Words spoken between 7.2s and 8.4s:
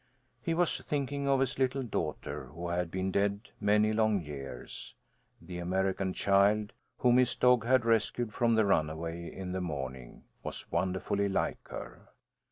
dog had rescued